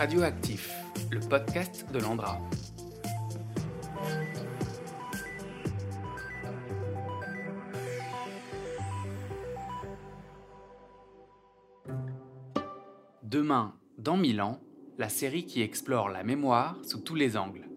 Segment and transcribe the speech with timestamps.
[0.00, 0.70] Radioactif,
[1.10, 2.38] le podcast de l'Andra.
[13.22, 14.58] Demain, dans mille ans,
[14.96, 17.68] la série qui explore la mémoire sous tous les angles.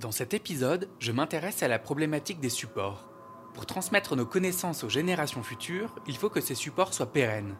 [0.00, 3.10] Dans cet épisode, je m'intéresse à la problématique des supports.
[3.52, 7.56] Pour transmettre nos connaissances aux générations futures, il faut que ces supports soient pérennes.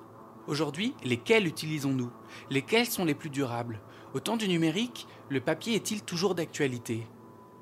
[0.46, 2.10] Aujourd'hui, lesquels utilisons-nous?
[2.50, 3.80] Lesquels sont les plus durables?
[4.14, 7.06] Au temps du numérique, le papier est-il toujours d'actualité?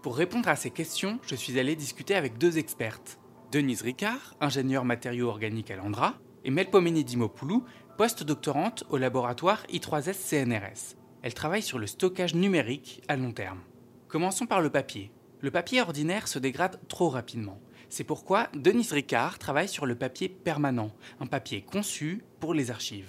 [0.03, 3.19] Pour répondre à ces questions, je suis allé discuter avec deux expertes.
[3.51, 6.15] Denise Ricard, ingénieure matériaux organiques à l'Andra,
[6.45, 7.65] et Melpomene Dimopoulou,
[7.97, 10.97] post-doctorante au laboratoire I3S CNRS.
[11.23, 13.61] Elle travaille sur le stockage numérique à long terme.
[14.07, 15.11] Commençons par le papier.
[15.41, 17.61] Le papier ordinaire se dégrade trop rapidement.
[17.91, 23.09] C'est pourquoi Denise Ricard travaille sur le papier permanent, un papier conçu pour les archives.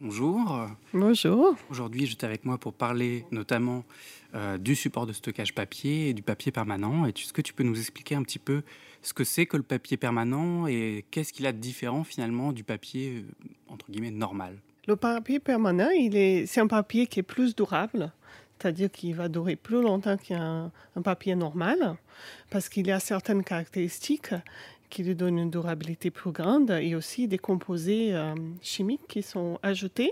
[0.00, 0.68] Bonjour.
[0.94, 1.54] Bonjour.
[1.70, 3.84] Aujourd'hui, j'étais avec moi pour parler notamment
[4.34, 7.04] euh, du support de stockage papier et du papier permanent.
[7.04, 8.62] Est-ce que tu peux nous expliquer un petit peu
[9.02, 12.64] ce que c'est que le papier permanent et qu'est-ce qu'il a de différent finalement du
[12.64, 14.58] papier euh, entre guillemets normal?
[14.86, 18.12] Le papier permanent, est, c'est un papier qui est plus durable
[18.58, 21.96] c'est-à-dire qu'il va durer plus longtemps qu'un un papier normal,
[22.50, 24.34] parce qu'il y a certaines caractéristiques
[24.88, 29.58] qui lui donnent une durabilité plus grande et aussi des composés euh, chimiques qui sont
[29.62, 30.10] ajoutés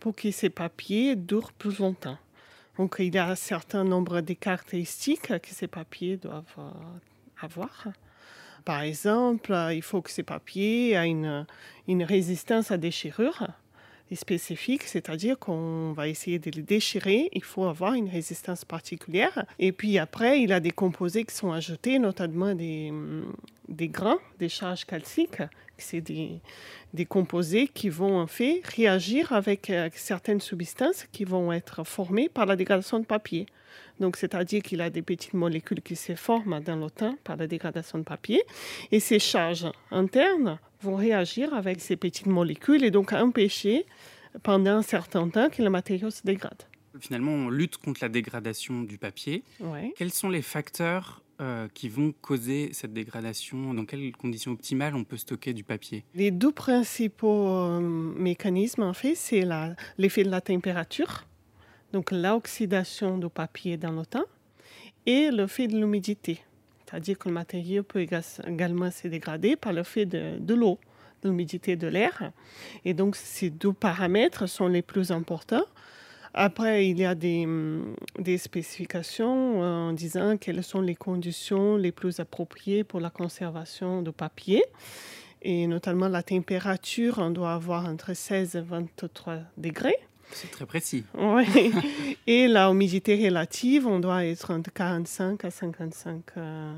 [0.00, 2.18] pour que ces papiers durent plus longtemps.
[2.78, 6.70] Donc il y a un certain nombre de caractéristiques que ces papiers doivent euh,
[7.40, 7.88] avoir.
[8.64, 11.46] Par exemple, il faut que ces papiers aient une,
[11.86, 13.48] une résistance à déchirure
[14.14, 19.44] spécifique, c'est-à-dire qu'on va essayer de les déchirer, il faut avoir une résistance particulière.
[19.58, 22.92] Et puis après, il a des composés qui sont ajoutés, notamment des,
[23.68, 25.42] des grains, des charges calciques.
[25.78, 26.40] C'est des,
[26.94, 32.30] des composés qui vont en fait réagir avec euh, certaines substances qui vont être formées
[32.30, 33.46] par la dégradation de papier.
[34.00, 36.86] Donc, c'est-à-dire qu'il a des petites molécules qui se forment dans le
[37.24, 38.42] par la dégradation de papier.
[38.92, 43.86] Et ces charges internes vont réagir avec ces petites molécules et donc empêcher
[44.42, 46.62] pendant un certain temps que le matériau se dégrade.
[46.98, 49.42] Finalement, on lutte contre la dégradation du papier.
[49.96, 53.74] Quels sont les facteurs euh, qui vont causer cette dégradation?
[53.74, 56.04] Dans quelles conditions optimales on peut stocker du papier?
[56.14, 59.46] Les deux principaux euh, mécanismes, en fait, c'est
[59.98, 61.26] l'effet de la température
[61.92, 64.26] donc l'oxydation du papier dans le temps,
[65.06, 66.40] et le fait de l'humidité.
[66.88, 70.78] C'est-à-dire que le matériau peut également se dégrader par le fait de, de l'eau,
[71.22, 72.32] de l'humidité de l'air.
[72.84, 75.66] Et donc ces deux paramètres sont les plus importants.
[76.38, 82.84] Après, il y a des, spécifications en disant quelles sont les conditions les plus appropriées
[82.84, 84.62] pour la conservation du papier.
[85.40, 89.96] Et notamment la température, on doit avoir entre 16 et 23 degrés.
[90.32, 91.04] C'est très précis.
[91.14, 91.72] Oui.
[92.26, 96.74] Et la humidité relative, on doit être entre 45 à 55 euh,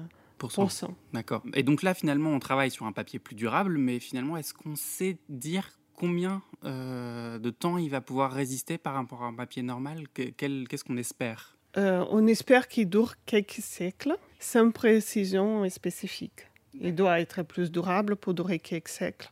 [1.13, 1.43] D'accord.
[1.55, 4.77] Et donc là, finalement, on travaille sur un papier plus durable, mais finalement, est-ce qu'on
[4.77, 9.63] sait dire combien euh, de temps il va pouvoir résister par rapport à un papier
[9.63, 10.05] normal?
[10.15, 11.57] Qu'est-ce qu'on espère?
[11.77, 16.47] Euh, On espère qu'il dure quelques siècles, sans précision spécifique.
[16.81, 19.31] Il doit être plus durable pour durer quelques siècles.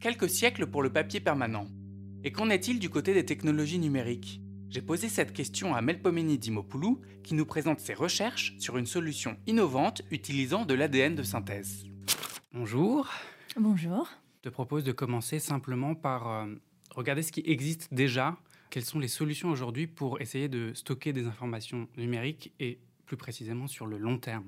[0.00, 1.66] Quelques siècles pour le papier permanent.
[2.28, 4.42] Et qu'en est-il du côté des technologies numériques?
[4.68, 9.38] J'ai posé cette question à Melpomene Dimopoulou qui nous présente ses recherches sur une solution
[9.46, 11.86] innovante utilisant de l'ADN de synthèse.
[12.52, 13.08] Bonjour.
[13.58, 14.10] Bonjour.
[14.36, 16.54] Je te propose de commencer simplement par euh,
[16.90, 18.36] regarder ce qui existe déjà.
[18.68, 23.68] Quelles sont les solutions aujourd'hui pour essayer de stocker des informations numériques et plus précisément
[23.68, 24.44] sur le long terme?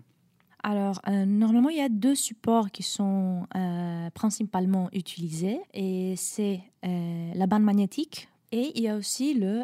[0.63, 6.61] Alors, euh, normalement, il y a deux supports qui sont euh, principalement utilisés, et c'est
[6.85, 9.63] euh, la bande magnétique et il y a aussi le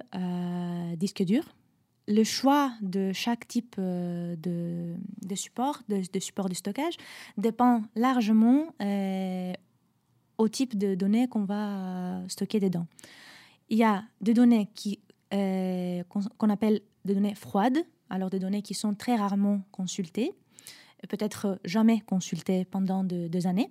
[0.97, 1.43] disque dur.
[2.07, 4.95] Le choix de chaque type de,
[5.35, 6.95] support, de, support de stockage,
[7.37, 8.67] dépend largement
[10.39, 12.87] au type de données qu'on va stocker dedans.
[13.71, 14.71] Il y a des données
[15.31, 17.79] qu'on appelle des données froides,
[18.09, 20.33] alors des données qui sont très rarement consultées
[21.09, 23.71] peut-être jamais consultées pendant deux années.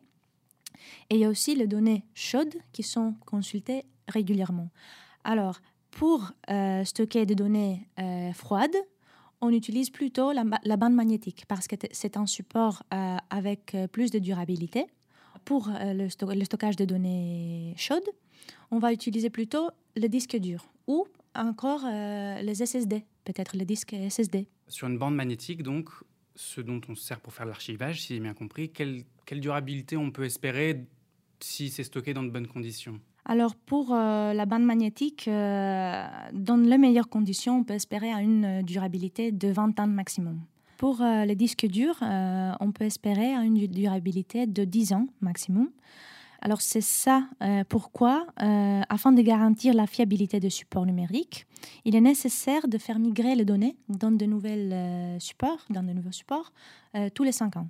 [1.10, 4.70] Et il y a aussi les données chaudes qui sont consultées régulièrement.
[5.24, 5.60] Alors,
[5.92, 8.76] pour euh, stocker des données euh, froides,
[9.42, 14.20] on utilise plutôt la, bande magnétique parce que c'est un support euh, avec plus de
[14.20, 14.86] durabilité.
[15.44, 18.10] Pour le, stockage de données chaudes,
[18.72, 21.06] on va utiliser plutôt le disque dur ou
[21.36, 24.48] encore les SSD, peut-être le disque SSD.
[24.68, 25.90] Sur une bande magnétique, donc,
[26.36, 29.04] ce dont on se sert pour faire l'archivage, si j'ai bien compris, quelle,
[29.40, 30.86] durabilité on peut espérer
[31.40, 33.00] si c'est stocké dans de bonnes conditions?
[33.26, 39.32] Alors pour la bande magnétique, dans les meilleures conditions, on peut espérer à une durabilité
[39.32, 40.42] de 20 ans maximum.
[40.78, 45.70] Pour les disques durs, on peut espérer à une durabilité de 10 ans maximum.
[46.42, 51.48] Alors c'est ça euh, pourquoi, euh, afin de garantir la fiabilité des supports numériques,
[51.86, 55.92] il est nécessaire de faire migrer les données dans de nouvelles euh, supports, dans de
[55.92, 56.52] nouveaux supports,
[57.14, 57.68] tous les cinq ans.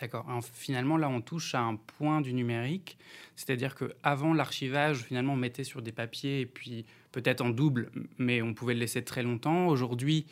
[0.00, 0.26] D'accord.
[0.52, 2.98] Finalement, là, on touche à un point du numérique,
[3.36, 7.92] c'est-à-dire que avant l'archivage, finalement, on mettait sur des papiers et puis peut-être en double,
[8.18, 9.68] mais on pouvait le laisser très longtemps.
[9.68, 10.26] Aujourd'hui,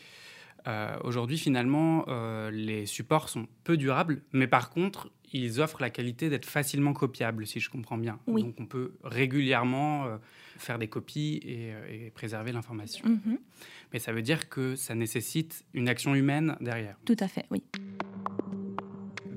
[1.05, 2.05] aujourd'hui, finalement,
[2.51, 7.47] les supports sont peu durables, mais par contre, ils offrent la qualité d'être facilement copiables,
[7.47, 8.19] si je comprends bien.
[8.27, 10.17] Donc on peut régulièrement euh,
[10.59, 13.09] faire des copies et, euh, préserver l'information.
[13.09, 13.39] Mhm.
[13.93, 16.97] Mais ça veut dire que ça nécessite une action humaine derrière.
[17.05, 17.63] Tout à fait, oui.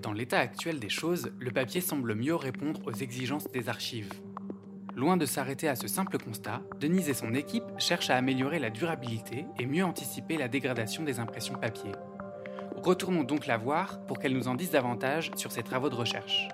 [0.01, 4.13] Dans l'état actuel des choses, le papier semble mieux répondre aux exigences des archives.
[4.95, 8.69] Loin de s'arrêter à ce simple constat, Denise et son équipe cherchent à améliorer la
[8.69, 11.91] durabilité et mieux anticiper la dégradation des impressions papier.
[12.83, 16.47] Retournons donc la voir pour qu'elle nous en dise davantage sur ses travaux de recherche.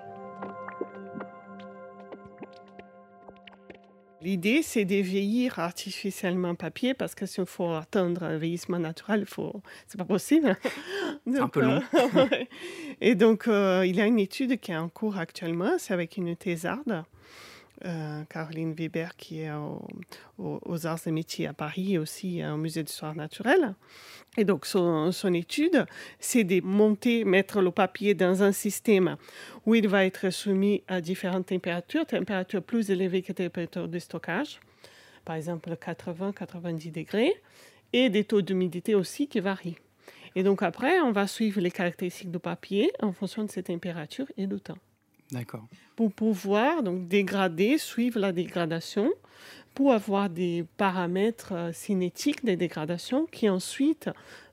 [4.20, 9.62] L'idée, c'est de vieillir artificiellement papier parce que s'il faut atteindre un vieillissement naturel, faut...
[9.86, 10.58] c'est pas possible.
[11.26, 11.82] C'est un peu long.
[13.00, 16.16] Et donc, euh, il y a une étude qui est en cours actuellement, c'est avec
[16.16, 17.04] une thésarde
[17.84, 19.50] euh, Caroline Weber, qui est
[20.38, 23.74] aux Arts et Métiers à Paris et aussi au Musée d'Histoire naturelle.
[24.38, 25.86] Et donc, son, étude,
[26.18, 29.16] c'est de monter, mettre le papier dans un système
[29.64, 34.60] où il va être soumis à différentes températures, températures plus élevées que températures de stockage,
[35.24, 37.34] par exemple 80-90 degrés,
[37.92, 39.78] et des taux d'humidité aussi qui varient.
[40.34, 44.30] Et donc après, on va suivre les caractéristiques du papier en fonction de ces températures
[44.36, 44.76] et du temps.
[45.32, 45.66] D'accord.
[45.96, 49.10] Pour pouvoir donc dégrader, suivre la dégradation,
[49.74, 54.08] pour avoir des paramètres euh, cinétiques des dégradations qui ensuite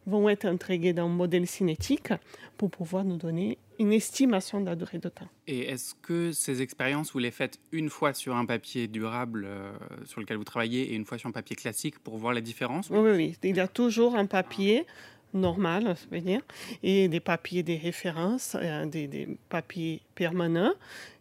[0.05, 2.11] vont être intégrés dans le modèle cinétique
[2.57, 5.27] pour pouvoir nous donner une estimation de la durée de temps.
[5.47, 9.71] Et est-ce que ces expériences, vous les faites une fois sur un papier durable euh,
[10.05, 12.89] sur lequel vous travaillez et une fois sur un papier classique pour voir la différence?
[12.89, 13.37] Oui, oui, oui.
[13.43, 14.85] Il y a toujours un papier
[15.33, 16.41] normal, je veux dire,
[16.81, 20.73] et des papiers de référence, euh, des, papiers permanents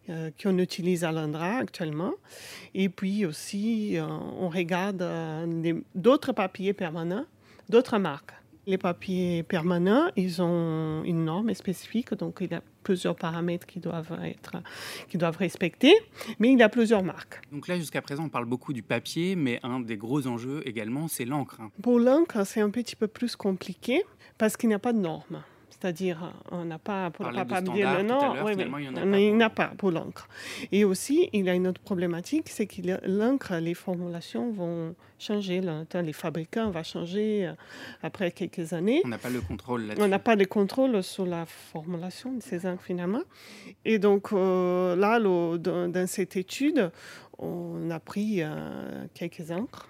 [0.09, 2.13] euh, qu'on utilise à l'Andra actuellement.
[2.73, 4.05] Et puis aussi, euh,
[4.39, 5.03] on regarde
[5.95, 7.25] d'autres papiers permanents,
[7.69, 8.33] d'autres marques.
[8.65, 13.79] Les papiers permanents, ils ont une norme spécifique, donc il y a plusieurs paramètres qui
[13.79, 14.55] doivent être,
[15.09, 15.93] qui doivent respecter,
[16.39, 17.41] mais il y a plusieurs marques.
[17.51, 21.09] Donc là, jusqu'à présent, on parle beaucoup du papier, mais un des gros enjeux également,
[21.09, 21.59] c'est l'encre.
[21.81, 24.03] Pour l'encre, c'est un petit peu plus compliqué
[24.37, 25.43] parce qu'il n'y a pas de normes.
[25.83, 28.53] C'est-à-dire, on n'a pas, pour le oui,
[29.27, 30.29] il n'y a pas pour l'encre.
[30.71, 35.59] Et aussi, il y a une autre problématique, c'est que l'encre, les formulations vont changer.
[35.93, 37.53] Les fabricants vont changer euh,
[38.01, 39.01] après quelques années.
[39.03, 40.01] On n'a pas le contrôle là-dessus.
[40.01, 43.23] On n'a pas le contrôle sur la formulation de ces encres finalement.
[43.83, 46.91] Et donc, euh, là, dans, cette étude,
[47.39, 49.89] on a pris euh, quelques encres.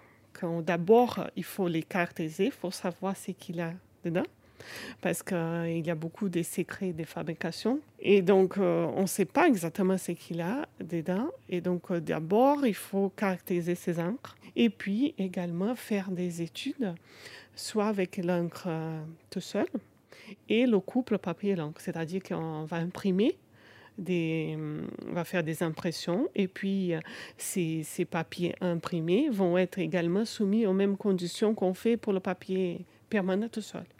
[0.65, 3.73] D'abord, il faut les caractériser, il faut savoir ce qu'il y a
[4.03, 4.23] dedans
[5.01, 7.79] parce qu'il euh, y a beaucoup de secrets de fabrication.
[7.99, 11.29] Et donc, euh, on ne sait pas exactement ce qu'il a dedans.
[11.49, 14.35] Et donc, euh, d'abord, il faut caractériser ces encres.
[14.55, 16.93] Et puis, également, faire des études,
[17.55, 18.69] soit avec l'encre
[19.29, 19.67] tout seul
[20.47, 21.81] et le couple papier-encre.
[21.81, 23.37] C'est-à-dire qu'on va imprimer
[23.97, 24.57] des,
[25.07, 26.93] on va faire des impressions et puis
[27.37, 32.19] ces, ces, papiers imprimés vont être également soumis aux mêmes conditions qu'on fait pour le
[32.19, 32.85] papier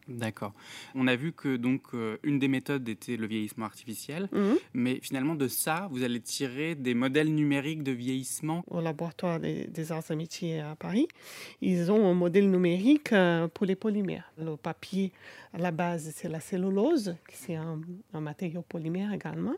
[0.08, 0.54] D'accord.
[0.96, 4.58] On a vu que donc euh, une des méthodes était le vieillissement artificiel, mhm.
[4.74, 8.64] mais finalement de ça, vous allez tirer des modèles numériques de vieillissement.
[8.68, 11.08] Au laboratoire des, arts et métiers à Paris,
[11.62, 14.32] ils ont un modèle numérique euh, pour les polymères.
[14.38, 15.12] Le papier,
[15.54, 17.80] à la base, c'est la cellulose, qui c'est un,
[18.14, 19.56] un matériau polymère également.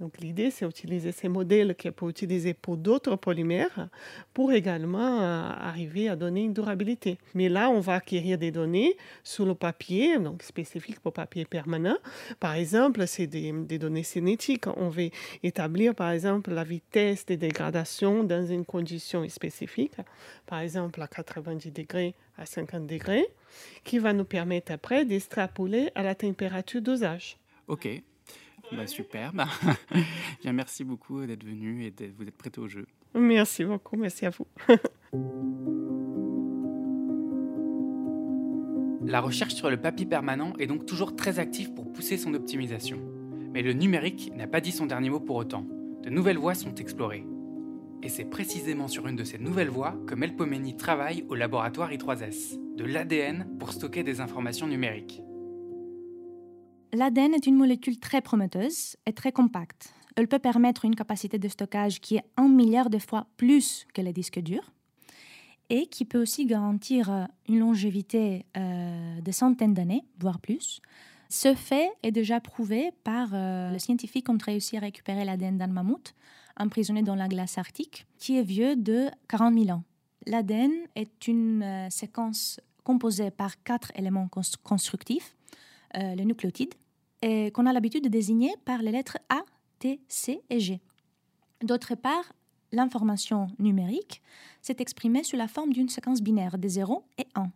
[0.00, 3.88] Donc l'idée, c'est d'utiliser ces modèles qu'on peut utiliser pour d'autres polymères
[4.32, 7.18] pour également euh, arriver à donner une durabilité.
[7.34, 11.96] Mais là, on va acquérir des données sur le papier, donc spécifiques pour papier permanent.
[12.38, 14.66] Par exemple, c'est des, données cinétiques.
[14.76, 15.10] On veut
[15.42, 19.96] établir, par exemple, la vitesse de dégradation dans une condition spécifique,
[20.46, 23.26] par exemple à 90 degrés à 50 degrés,
[23.82, 27.36] qui va nous permettre après d'extrapoler à la température dosage.
[27.66, 27.88] OK.
[28.72, 29.32] Bah, super.
[30.42, 32.86] Bien, merci beaucoup d'être venu et de vous êtes prêté au jeu.
[33.14, 33.96] Merci beaucoup.
[33.96, 34.46] Merci à vous.
[39.04, 42.98] La recherche sur le papier permanent est donc toujours très active pour pousser son optimisation.
[43.54, 45.66] Mais le numérique n'a pas dit son dernier mot pour autant.
[46.02, 47.24] De nouvelles voies sont explorées.
[48.02, 52.58] Et c'est précisément sur une de ces nouvelles voies que Melpomene travaille au laboratoire I3S,
[52.76, 55.22] de l'ADN pour stocker des informations numériques.
[56.92, 59.92] L'ADN est une molécule très prometteuse et très compacte.
[60.16, 64.00] Elle peut permettre une capacité de stockage qui est un milliard de fois plus que
[64.00, 64.72] les disques durs
[65.68, 70.80] et qui peut aussi garantir euh, une longévité euh, de centaines d'années, voire plus.
[71.28, 75.58] Ce fait est déjà prouvé par euh, le scientifique qui ont réussi à récupérer l'ADN
[75.58, 76.14] d'un mammouth
[76.58, 79.84] emprisonné dans la glace arctique, qui est vieux de 40 000 ans.
[80.26, 84.28] L'ADN est une séquence composée par quatre éléments
[84.64, 85.36] constructifs,
[85.94, 86.74] les nucléotides,
[87.22, 89.42] et qu'on a l'habitude de désigner par les lettres A,
[89.78, 90.80] T, C et G.
[91.62, 92.32] D'autre part,
[92.72, 94.22] l'information numérique
[94.62, 97.50] s'est exprimée sous la forme d'une séquence binaire de 0 et 1.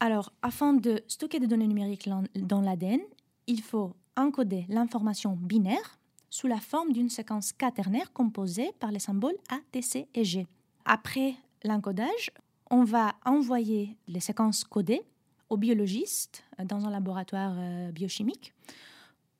[0.00, 3.00] Alors, afin de stocker des données numériques dans l'ADN,
[3.46, 5.98] il faut encoder l'information binaire
[6.30, 10.46] sous la forme d'une séquence quaternaire composée par les symboles A, T, C et G.
[10.84, 11.34] Après
[11.64, 12.30] l'encodage,
[12.70, 15.02] on va envoyer les séquences codées
[15.50, 18.54] aux biologistes dans un laboratoire euh, biochimique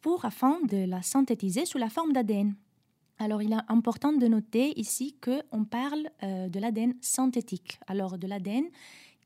[0.01, 2.55] pour afin de la synthétiser sous la forme d'ADN.
[3.19, 8.27] Alors, il est important de noter ici qu'on parle euh, de l'ADN synthétique, alors de
[8.27, 8.65] l'ADN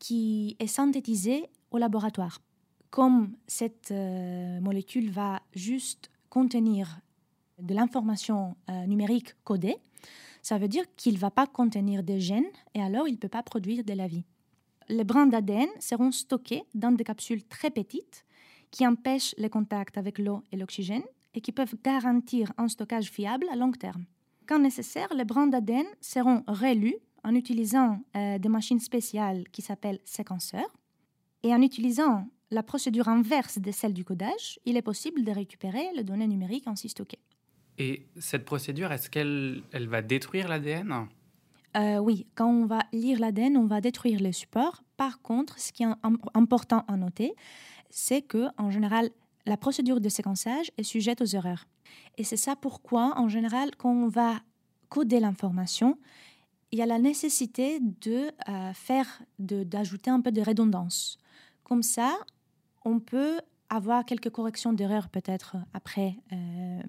[0.01, 2.41] qui est synthétisé au laboratoire.
[2.91, 7.01] Comme cette euh, molécule va juste contenir
[7.61, 9.77] de l'information euh, numérique codée,
[10.43, 13.29] ça veut dire qu'il ne va pas contenir des gènes et alors il ne peut
[13.29, 14.25] pas produire de la vie.
[14.89, 18.25] Les brins d'ADN seront stockés dans des capsules très petites
[18.71, 23.47] qui empêchent les contacts avec l'eau et l'oxygène et qui peuvent garantir un stockage fiable
[23.51, 24.05] à long terme.
[24.47, 30.01] Quand nécessaire, les brins d'ADN seront relus en utilisant euh, des machines spéciales qui s'appellent
[30.05, 30.73] séquenceurs.
[31.43, 35.89] Et en utilisant la procédure inverse de celle du codage, il est possible de récupérer
[35.95, 37.21] les données numériques ainsi stockées.
[37.79, 41.09] Et cette procédure, est-ce qu'elle elle va détruire l'ADN
[41.77, 44.83] euh, Oui, quand on va lire l'ADN, on va détruire le support.
[44.97, 45.89] Par contre, ce qui est
[46.35, 47.35] important à noter,
[47.91, 49.11] c'est que en général,
[49.47, 51.67] la procédure de séquençage est sujette aux erreurs.
[52.17, 54.41] Et c'est ça pourquoi, en général, quand on va
[54.89, 55.99] coder l'information,
[56.73, 61.19] il y a la nécessité de euh, faire, d'ajouter un peu de redondance.
[61.63, 62.19] Comme ça,
[62.85, 63.41] on peut
[63.71, 66.83] avoir quelques corrections d'erreurs peut-être après euh,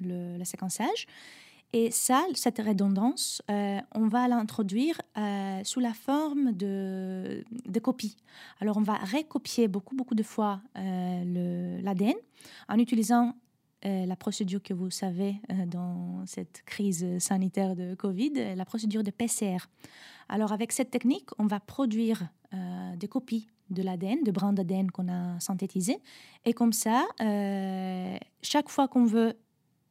[0.00, 1.06] le, le, séquençage.
[1.74, 8.16] Et ça, cette redondance, euh, on va l'introduire euh, sous la forme de, de copies.
[8.60, 12.14] Alors, on va recopier beaucoup, beaucoup de fois euh, l'ADN
[12.68, 13.34] en utilisant
[13.84, 19.56] la procédure que vous savez dans cette crise sanitaire de Covid, la procédure de PCR.
[20.28, 22.28] Alors, avec cette technique, on va produire
[22.96, 25.98] des copies de l'ADN, de brins d'ADN qu'on a synthétisés.
[26.44, 27.04] Et comme ça,
[28.40, 29.34] chaque fois qu'on veut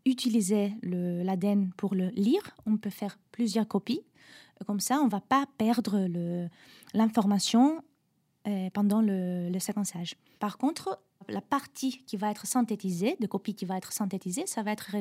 [0.05, 4.01] utiliser l'ADN pour le lire, on peut faire plusieurs copies.
[4.65, 6.07] Comme ça, on ne va pas perdre
[6.93, 7.83] l'information
[8.47, 10.15] euh, pendant le, séquençage.
[10.39, 14.63] Par contre, la partie qui va être synthétisée, de copie qui va être synthétisée, ça
[14.63, 14.95] va être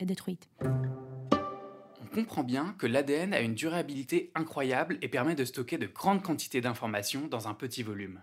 [0.00, 0.48] détruite.
[0.60, 6.22] On comprend bien que l'ADN a une durabilité incroyable et permet de stocker de grandes
[6.22, 8.20] quantités d'informations dans un petit volume.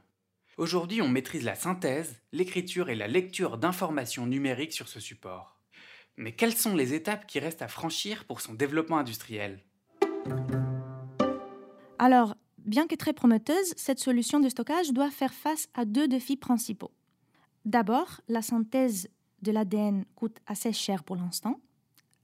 [0.57, 5.56] Aujourd'hui, on maîtrise la synthèse, l'écriture et la lecture d'informations numériques sur ce support.
[6.17, 9.59] Mais quelles sont les étapes qui restent à franchir pour son développement industriel?
[11.99, 16.35] Alors, bien que très prometteuse, cette solution de stockage doit faire face à deux défis
[16.35, 16.91] principaux.
[17.65, 19.09] D'abord, la synthèse
[19.43, 21.59] de l'ADN coûte assez cher pour l'instant.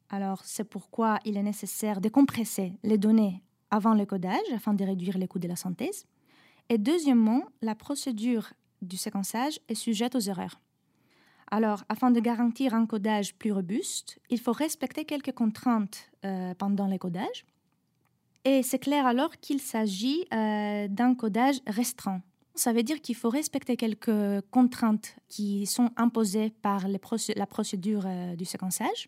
[0.09, 4.83] Alors, c'est pourquoi il est nécessaire de compresser les données avant le codage afin de
[4.83, 6.05] réduire les coûts de la synthèse.
[6.69, 10.59] Et deuxièmement, la procédure du séquençage est sujette aux erreurs.
[11.55, 16.87] Alors, afin de garantir un codage plus robuste, il faut respecter quelques contraintes euh, pendant
[16.87, 17.45] le codage.
[18.43, 22.23] Et c'est clair alors qu'il s'agit euh, d'un codage restreint.
[22.55, 28.35] Ça veut dire qu'il faut respecter quelques contraintes qui sont imposées par la procédure euh,
[28.35, 29.07] du séquençage.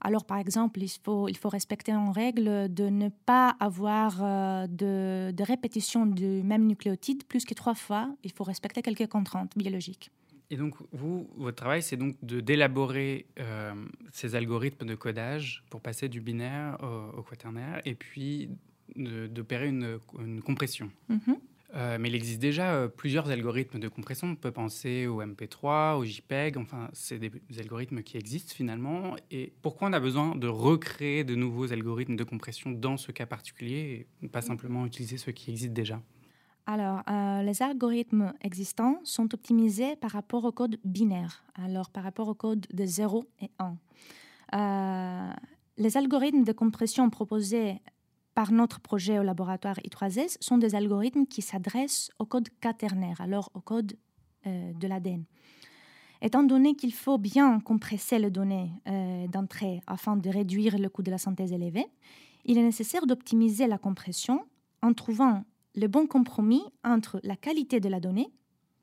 [0.00, 4.22] Alors, par exemple, il faut, il faut respecter en règle de ne pas avoir
[4.68, 8.08] de, de répétition du même nucléotide plus que trois fois.
[8.22, 10.10] Il faut respecter quelques contraintes biologiques.
[10.50, 13.72] Et donc, vous, votre travail, c'est donc d'élaborer euh,
[14.12, 16.78] ces algorithmes de codage pour passer du binaire
[17.16, 18.50] au, quaternaire et puis
[18.96, 20.90] d'opérer une, une, compression.
[21.10, 21.38] Mm-hmm.
[21.76, 24.28] Euh, mais il existe déjà euh, plusieurs algorithmes de compression.
[24.28, 26.56] On peut penser au MP3, au JPEG.
[26.56, 29.16] Enfin, c'est des, des, algorithmes qui existent finalement.
[29.30, 33.26] Et pourquoi on a besoin de recréer de nouveaux algorithmes de compression dans ce cas
[33.26, 36.00] particulier et pas simplement utiliser ceux qui existent déjà?
[36.66, 42.28] Alors, euh, les algorithmes existants sont optimisés par rapport au code binaire, alors par rapport
[42.28, 43.76] au code de 0 et 1.
[44.54, 45.32] Euh,
[45.76, 47.82] les algorithmes de compression proposés
[48.34, 53.50] par notre projet au laboratoire I3S sont des algorithmes qui s'adressent au code quaternaire, alors
[53.52, 53.98] au code
[54.46, 55.24] euh, de l'ADN.
[56.22, 58.70] Étant donné qu'il faut bien compresser les données
[59.28, 61.84] d'entrée afin de réduire le coût de la synthèse élevé,
[62.46, 64.46] il est nécessaire d'optimiser la compression
[64.80, 65.44] en trouvant
[65.74, 68.32] le bon compromis entre la qualité de la donnée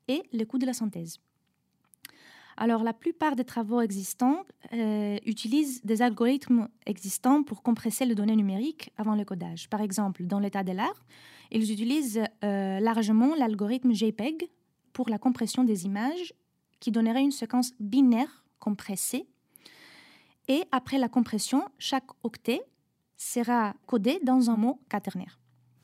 [0.08, 1.18] et le coût de la synthèse.
[2.56, 8.36] Alors, la plupart des travaux existants euh, utilisent des algorithmes existants pour compresser les données
[8.36, 9.70] numériques avant le codage.
[9.70, 11.04] Par exemple, dans l'état de l'art,
[11.50, 14.50] ils utilisent euh, largement l'algorithme JPEG
[14.92, 16.34] pour la compression des images
[16.78, 19.26] qui donnerait une séquence binaire compressée.
[20.48, 22.62] Et après la compression, chaque octet
[23.16, 25.41] sera codé dans un mot quaternaire.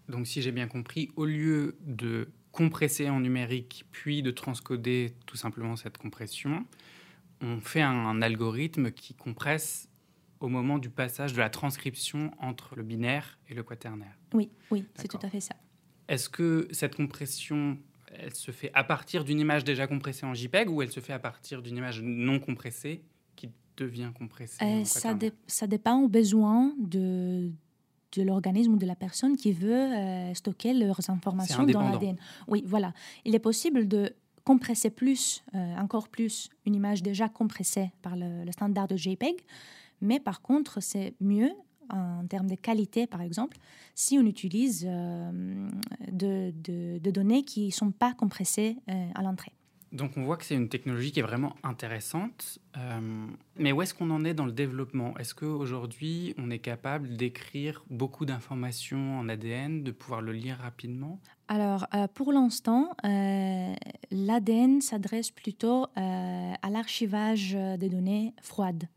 [0.09, 5.37] Donc si j'ai bien compris, au lieu de compresser en numérique puis de transcoder tout
[5.37, 6.67] simplement cette compression,
[7.41, 9.89] on fait un, algorithme qui compresse
[10.41, 14.17] au moment du passage de la transcription entre le binaire et le quaternaire.
[14.33, 15.55] Oui, oui, c'est tout à fait ça.
[16.09, 17.79] Est-ce que cette compression,
[18.13, 21.13] elle se fait à partir d'une image déjà compressée en JPEG ou elle se fait
[21.13, 23.03] à partir d'une image non compressée
[23.37, 27.51] qui devient compressée euh, ça, ça, dépend au besoin de,
[28.13, 32.17] de l'organisme ou de la personne qui veut euh, stocker leurs informations dans l'ADN.
[32.47, 32.93] Oui, voilà.
[33.25, 34.13] Il est possible de
[34.45, 39.45] compresser plus, euh, encore plus, une image déjà compressée par le, standard de JPEG,
[40.01, 41.53] mais par contre, c'est mieux
[41.91, 43.57] en termes de qualité, par exemple,
[43.95, 45.71] si on utilise euh,
[46.13, 46.53] de,
[46.99, 48.77] de, données qui ne sont pas compressées
[49.15, 49.53] à l'entrée.
[49.93, 52.59] Donc on voit que c'est une technologie qui est vraiment intéressante.
[52.77, 53.27] Euh,
[53.57, 55.17] mais où est-ce qu'on en est dans le développement?
[55.19, 61.21] Est-ce qu'aujourd'hui on est capable d'écrire beaucoup d'informations en ADN, de pouvoir le lire rapidement?
[61.49, 63.75] Alors euh, pour l'instant, euh,
[64.11, 68.89] l'ADN s'adresse plutôt à l'archivage des données froides.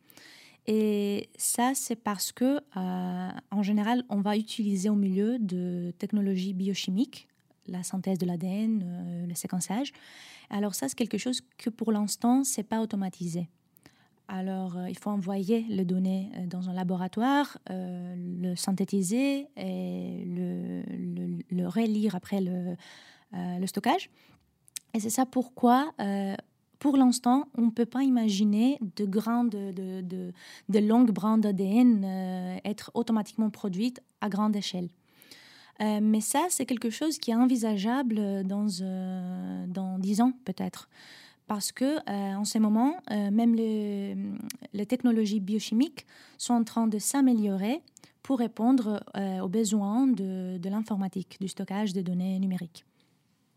[0.68, 7.28] Et ça, c'est parce que, en général, on va utiliser au milieu de technologies biochimiques,
[7.68, 9.94] la synthèse de l'ADN, le séquençage.
[10.50, 13.48] Alors ça, c'est quelque chose que pour l'instant, c'est pas automatisé.
[14.34, 20.24] Alors, euh, il faut envoyer les données euh, dans un laboratoire, euh, le synthétiser et
[20.26, 22.78] le, relire après le,
[23.66, 24.10] stockage.
[24.94, 25.94] Et c'est ça pourquoi,
[26.80, 32.04] pour l'instant, on ne peut pas imaginer de grandes, de, de, longues brins d'ADN
[32.66, 34.90] être automatiquement produites à grande échelle.
[35.82, 40.90] Euh, mais ça, c'est quelque chose qui est envisageable dans, euh, dans 10 ans peut-être.
[41.48, 44.16] Parce que euh, en ce moment, même les,
[44.72, 46.06] les, technologies biochimiques
[46.38, 47.82] sont en train de s'améliorer
[48.24, 49.04] pour répondre
[49.42, 52.86] aux besoins de, de l'informatique, du stockage des données numériques.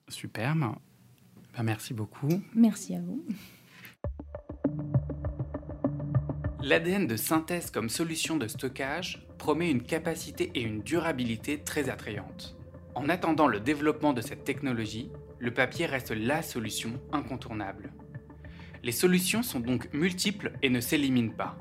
[0.08, 0.56] Super.
[0.56, 0.76] Ben,
[1.62, 2.28] merci beaucoup.
[2.54, 3.24] Merci à vous.
[6.62, 12.56] L'ADN de synthèse comme solution de stockage promet une capacité et une durabilité très attrayantes.
[12.94, 17.92] En attendant le développement de cette technologie, le papier reste la solution incontournable.
[18.82, 21.58] Les solutions sont donc multiples et ne s'éliminent pas.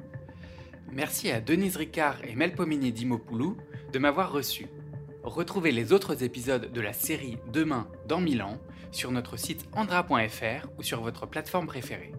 [0.93, 3.57] Merci à Denise Ricard et Melpomene Dimopoulou
[3.91, 4.67] de m'avoir reçu.
[5.21, 8.61] Retrouvez les autres épisodes de la série Demain dans Milan
[8.93, 12.13] sur notre site andra.fr ou sur votre plateforme préférée.